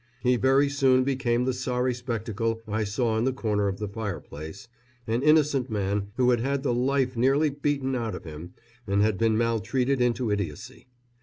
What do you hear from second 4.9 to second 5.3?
an